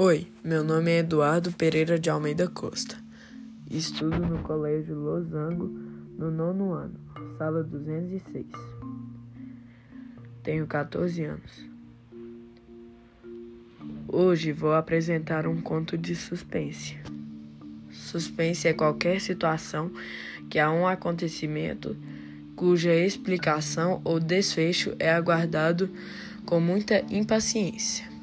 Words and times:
Oi, 0.00 0.28
meu 0.44 0.62
nome 0.62 0.92
é 0.92 0.98
Eduardo 0.98 1.50
Pereira 1.50 1.98
de 1.98 2.08
Almeida 2.08 2.46
Costa. 2.46 2.96
Estudo 3.68 4.16
no 4.20 4.38
Colégio 4.44 4.94
Losango, 4.94 5.66
no 6.16 6.30
nono 6.30 6.72
ano, 6.72 6.94
sala 7.36 7.64
206. 7.64 8.46
Tenho 10.44 10.68
14 10.68 11.24
anos. 11.24 11.68
Hoje 14.06 14.52
vou 14.52 14.72
apresentar 14.72 15.48
um 15.48 15.60
conto 15.60 15.98
de 15.98 16.14
suspense. 16.14 16.96
Suspense 17.90 18.68
é 18.68 18.72
qualquer 18.72 19.20
situação 19.20 19.90
que 20.48 20.60
há 20.60 20.70
um 20.70 20.86
acontecimento 20.86 21.96
cuja 22.54 22.94
explicação 22.94 24.00
ou 24.04 24.20
desfecho 24.20 24.94
é 25.00 25.10
aguardado 25.10 25.90
com 26.46 26.60
muita 26.60 27.04
impaciência. 27.12 28.17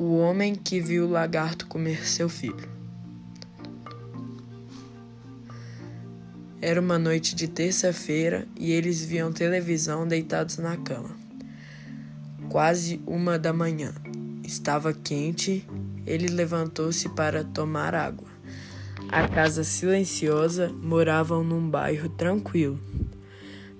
O 0.00 0.16
homem 0.18 0.54
que 0.54 0.78
viu 0.78 1.06
o 1.06 1.10
lagarto 1.10 1.66
comer 1.66 2.06
seu 2.06 2.28
filho. 2.28 2.68
Era 6.62 6.80
uma 6.80 7.00
noite 7.00 7.34
de 7.34 7.48
terça-feira 7.48 8.46
e 8.56 8.70
eles 8.70 9.04
viam 9.04 9.32
televisão 9.32 10.06
deitados 10.06 10.58
na 10.58 10.76
cama. 10.76 11.16
Quase 12.48 13.02
uma 13.08 13.36
da 13.36 13.52
manhã. 13.52 13.92
Estava 14.44 14.92
quente. 14.92 15.66
Ele 16.06 16.28
levantou-se 16.28 17.08
para 17.08 17.42
tomar 17.42 17.92
água. 17.92 18.28
A 19.08 19.26
casa 19.26 19.64
silenciosa 19.64 20.72
moravam 20.80 21.42
num 21.42 21.68
bairro 21.68 22.08
tranquilo. 22.08 22.78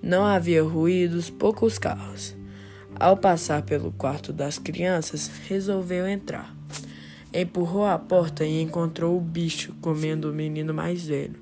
Não 0.02 0.26
havia 0.26 0.64
ruídos, 0.64 1.30
poucos 1.30 1.78
carros. 1.78 2.37
Ao 3.00 3.16
passar 3.16 3.62
pelo 3.62 3.92
quarto 3.92 4.32
das 4.32 4.58
crianças, 4.58 5.30
resolveu 5.48 6.08
entrar. 6.08 6.52
Empurrou 7.32 7.86
a 7.86 7.96
porta 7.96 8.44
e 8.44 8.60
encontrou 8.60 9.16
o 9.16 9.20
bicho 9.20 9.72
comendo 9.80 10.30
o 10.30 10.34
menino 10.34 10.74
mais 10.74 11.06
velho, 11.06 11.36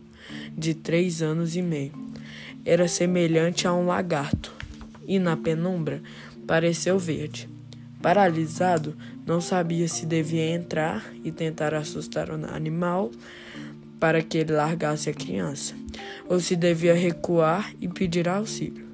de 0.54 0.74
três 0.74 1.22
anos 1.22 1.56
e 1.56 1.62
meio. 1.62 1.92
Era 2.62 2.86
semelhante 2.86 3.66
a 3.66 3.72
um 3.72 3.86
lagarto, 3.86 4.52
e 5.06 5.18
na 5.18 5.34
penumbra 5.34 6.02
pareceu 6.46 6.98
verde. 6.98 7.48
Paralisado, 8.02 8.94
não 9.24 9.40
sabia 9.40 9.88
se 9.88 10.04
devia 10.04 10.50
entrar 10.50 11.10
e 11.24 11.32
tentar 11.32 11.72
assustar 11.72 12.28
o 12.28 12.34
animal 12.54 13.10
para 13.98 14.20
que 14.20 14.36
ele 14.36 14.52
largasse 14.52 15.08
a 15.08 15.14
criança, 15.14 15.74
ou 16.28 16.38
se 16.38 16.54
devia 16.54 16.94
recuar 16.94 17.72
e 17.80 17.88
pedir 17.88 18.28
auxílio. 18.28 18.85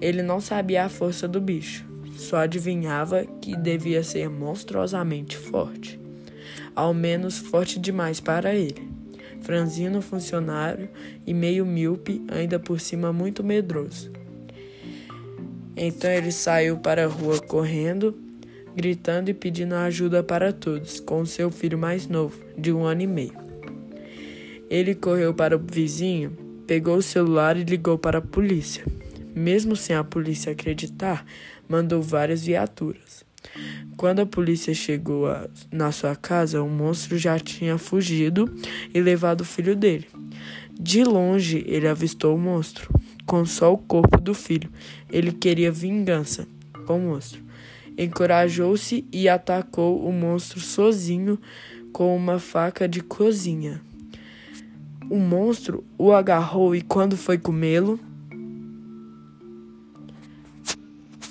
Ele 0.00 0.22
não 0.22 0.40
sabia 0.40 0.84
a 0.84 0.88
força 0.88 1.26
do 1.26 1.40
bicho, 1.40 1.86
só 2.16 2.38
adivinhava 2.38 3.24
que 3.40 3.56
devia 3.56 4.02
ser 4.02 4.28
monstruosamente 4.28 5.36
forte. 5.36 5.98
Ao 6.74 6.92
menos 6.92 7.38
forte 7.38 7.78
demais 7.78 8.20
para 8.20 8.54
ele. 8.54 8.90
Franzino, 9.40 10.02
funcionário 10.02 10.88
e 11.26 11.32
meio 11.32 11.64
míope, 11.64 12.22
ainda 12.28 12.58
por 12.58 12.80
cima 12.80 13.12
muito 13.12 13.42
medroso. 13.42 14.10
Então 15.76 16.10
ele 16.10 16.32
saiu 16.32 16.78
para 16.78 17.04
a 17.04 17.08
rua 17.08 17.38
correndo, 17.38 18.18
gritando 18.74 19.30
e 19.30 19.34
pedindo 19.34 19.74
ajuda 19.74 20.22
para 20.22 20.52
todos, 20.52 21.00
com 21.00 21.24
seu 21.24 21.50
filho 21.50 21.78
mais 21.78 22.06
novo, 22.06 22.38
de 22.56 22.72
um 22.72 22.84
ano 22.84 23.02
e 23.02 23.06
meio. 23.06 23.46
Ele 24.68 24.94
correu 24.94 25.32
para 25.32 25.56
o 25.56 25.60
vizinho, 25.60 26.32
pegou 26.66 26.96
o 26.96 27.02
celular 27.02 27.56
e 27.56 27.64
ligou 27.64 27.96
para 27.96 28.18
a 28.18 28.22
polícia 28.22 28.84
mesmo 29.36 29.76
sem 29.76 29.94
a 29.94 30.02
polícia 30.02 30.52
acreditar, 30.52 31.26
mandou 31.68 32.00
várias 32.00 32.42
viaturas. 32.42 33.24
Quando 33.96 34.20
a 34.20 34.26
polícia 34.26 34.74
chegou 34.74 35.26
a, 35.26 35.48
na 35.70 35.92
sua 35.92 36.16
casa, 36.16 36.62
o 36.62 36.68
monstro 36.68 37.18
já 37.18 37.38
tinha 37.38 37.76
fugido 37.76 38.52
e 38.92 39.00
levado 39.00 39.42
o 39.42 39.44
filho 39.44 39.76
dele. 39.76 40.06
De 40.72 41.04
longe, 41.04 41.62
ele 41.66 41.86
avistou 41.86 42.34
o 42.34 42.38
monstro, 42.38 42.88
com 43.26 43.44
só 43.44 43.72
o 43.72 43.78
corpo 43.78 44.20
do 44.20 44.34
filho. 44.34 44.70
Ele 45.10 45.32
queria 45.32 45.70
vingança 45.70 46.46
com 46.86 46.98
o 46.98 47.02
monstro. 47.10 47.42
Encorajou-se 47.96 49.06
e 49.12 49.28
atacou 49.28 50.06
o 50.06 50.12
monstro 50.12 50.60
sozinho 50.60 51.38
com 51.92 52.14
uma 52.14 52.38
faca 52.38 52.86
de 52.86 53.02
cozinha. 53.02 53.80
O 55.08 55.18
monstro 55.18 55.84
o 55.96 56.12
agarrou 56.12 56.74
e, 56.74 56.82
quando 56.82 57.16
foi 57.16 57.38
comê-lo, 57.38 57.98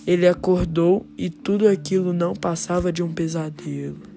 Ele 0.06 0.28
acordou 0.28 1.06
e 1.18 1.30
tudo 1.30 1.68
aquilo 1.68 2.14
não 2.14 2.34
passava 2.34 2.92
de 2.92 3.02
um 3.02 3.12
pesadelo. 3.12 4.15